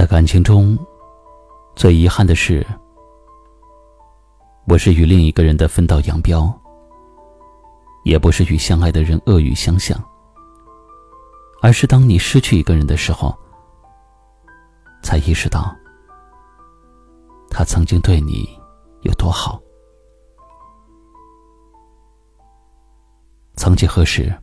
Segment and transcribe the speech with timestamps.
[0.00, 0.78] 在感情中，
[1.76, 2.66] 最遗憾的是，
[4.66, 6.50] 不是与另一个人的分道扬镳，
[8.06, 10.02] 也不是与相爱的人恶语相向，
[11.60, 13.38] 而是当你失去一个人的时候，
[15.02, 15.70] 才意识到
[17.50, 18.48] 他曾经对你
[19.02, 19.60] 有多好。
[23.54, 24.34] 曾几何时，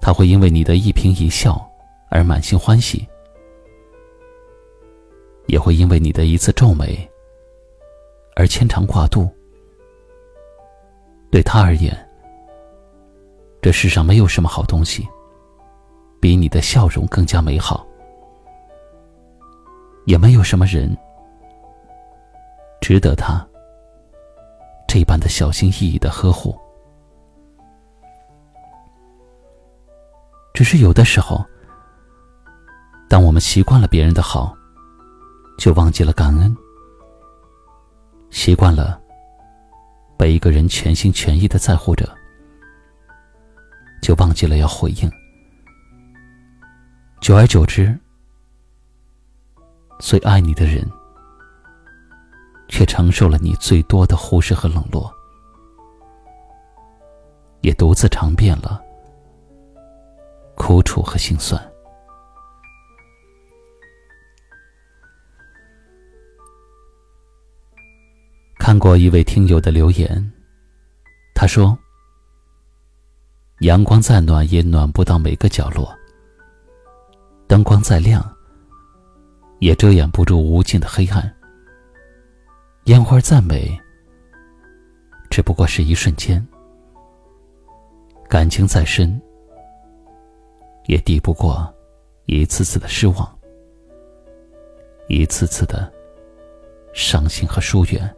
[0.00, 1.64] 他会因为你的一颦一笑
[2.10, 3.08] 而满心欢喜。
[5.46, 7.08] 也会因为你的一次皱眉
[8.36, 9.28] 而牵肠挂肚。
[11.30, 11.96] 对他而言，
[13.60, 15.06] 这世上没有什么好东西
[16.20, 17.86] 比你的笑容更加美好，
[20.06, 20.96] 也没有什么人
[22.80, 23.44] 值得他
[24.86, 26.56] 这般的小心翼翼的呵护。
[30.52, 31.44] 只是有的时候，
[33.08, 34.56] 当我们习惯了别人的好，
[35.56, 36.54] 就忘记了感恩，
[38.30, 39.00] 习惯了
[40.18, 42.06] 被一个人全心全意的在乎着，
[44.02, 45.10] 就忘记了要回应。
[47.20, 47.98] 久而久之，
[49.98, 50.86] 最爱你的人，
[52.68, 55.10] 却承受了你最多的忽视和冷落，
[57.62, 58.82] 也独自尝遍了
[60.54, 61.73] 苦楚和心酸。
[68.74, 70.32] 看过一位听友的留言，
[71.32, 71.78] 他说
[73.62, 75.96] ：“阳光再暖也暖不到每个角落，
[77.46, 78.28] 灯光再亮
[79.60, 81.32] 也遮掩不住无尽的黑暗。
[82.86, 83.80] 烟花再美，
[85.30, 86.44] 只不过是一瞬间；
[88.28, 89.22] 感情再深，
[90.86, 91.72] 也抵不过
[92.26, 93.38] 一次次的失望，
[95.06, 95.88] 一次次的
[96.92, 98.12] 伤心和疏远。”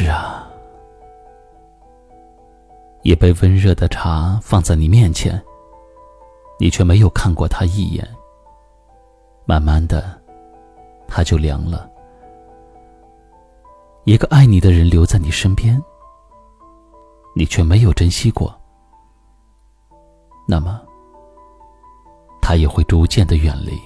[0.00, 0.48] 是啊，
[3.02, 5.42] 一杯温热的茶放在你面前，
[6.60, 8.08] 你却没有看过他一眼。
[9.44, 10.16] 慢慢的，
[11.08, 11.90] 他就凉了。
[14.04, 15.82] 一个爱你的人留在你身边，
[17.34, 18.56] 你却没有珍惜过，
[20.46, 20.80] 那么，
[22.40, 23.76] 他也会逐渐的远离。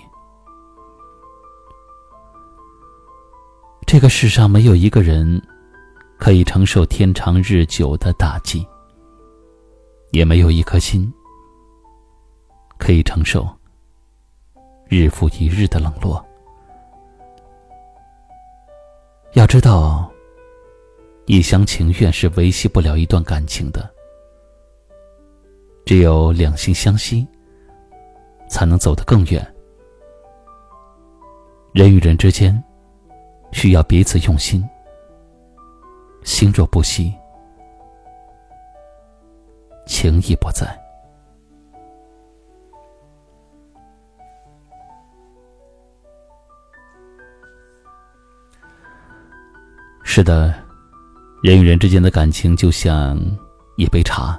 [3.86, 5.42] 这个世上没有一个人。
[6.22, 8.64] 可以承受天长日久的打击，
[10.12, 11.12] 也没有一颗心
[12.78, 13.44] 可以承受
[14.88, 16.24] 日复一日的冷落。
[19.32, 20.08] 要知道，
[21.26, 23.92] 一厢情愿是维系不了一段感情的，
[25.84, 27.26] 只有两心相惜，
[28.48, 29.44] 才能走得更远。
[31.72, 32.62] 人与人之间，
[33.50, 34.64] 需要彼此用心。
[36.24, 37.12] 心若不息，
[39.86, 40.78] 情亦不在。
[50.04, 50.54] 是的，
[51.42, 53.18] 人与人之间的感情就像
[53.76, 54.38] 一杯茶，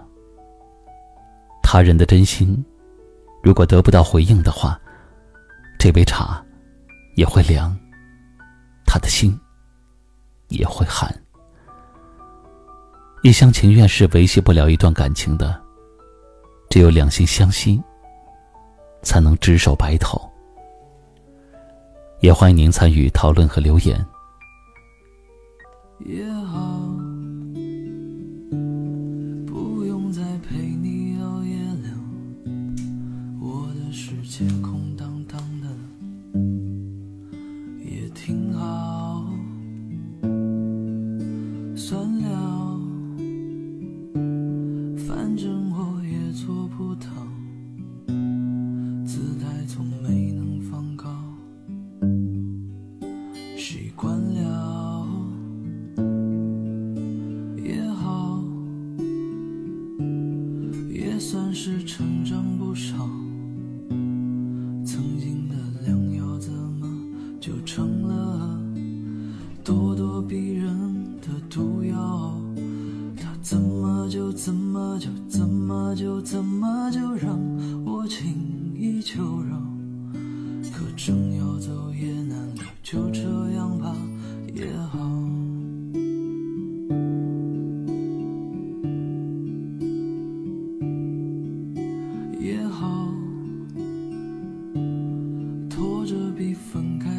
[1.63, 2.63] 他人的真心，
[3.41, 4.79] 如果得不到回应的话，
[5.79, 6.45] 这杯茶
[7.15, 7.75] 也会凉，
[8.85, 9.35] 他的心
[10.49, 11.22] 也会寒。
[13.23, 15.57] 一厢情愿是维系不了一段感情的，
[16.69, 17.81] 只有两心相惜，
[19.01, 20.21] 才能执手白头。
[22.19, 24.05] 也欢迎您参与讨论和留言。
[26.05, 26.72] 也好，
[46.83, 47.13] 不疼，
[49.05, 51.09] 姿态从没能放高，
[53.57, 55.07] 习惯了
[57.63, 58.43] 也好，
[60.91, 63.22] 也算是成长不少。
[75.63, 77.39] 怎么就怎么就让
[77.85, 79.57] 我轻易求饶？
[80.73, 83.21] 可正要走，也难道就这
[83.51, 83.95] 样吧？
[84.53, 84.99] 也好。
[92.41, 93.07] 也好。
[95.69, 97.12] 拖着笔分开。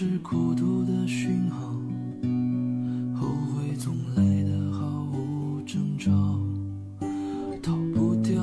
[0.00, 1.74] 是孤独的讯号
[3.20, 6.12] 后悔总来的毫无征兆
[7.60, 8.40] 逃不掉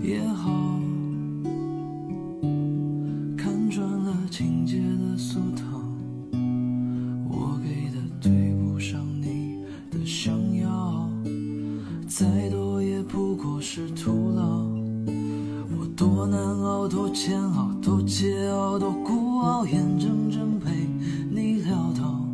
[0.00, 0.80] 也好。
[3.36, 4.80] 看穿了情节
[18.78, 20.70] 多孤傲，眼睁睁陪
[21.30, 22.27] 你潦倒。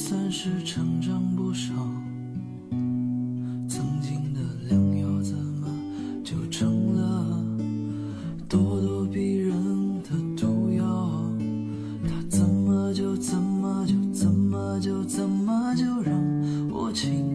[0.00, 1.74] 算是成长不少
[3.68, 5.68] 曾经的良药怎么
[6.24, 7.44] 就成了
[8.48, 11.30] 咄咄逼人的毒药
[12.08, 16.18] 他怎么就怎么就怎么就怎么就让
[16.70, 17.29] 我情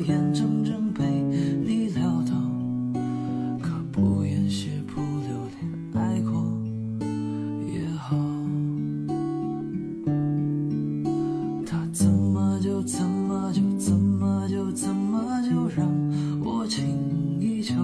[0.00, 2.32] 眼睁睁被你撩到，
[3.60, 5.60] 可不言谢不留恋，
[5.94, 6.32] 爱过
[7.66, 8.16] 也好。
[11.66, 15.88] 他怎么就怎么就怎么就怎么就让
[16.40, 17.74] 我轻易就？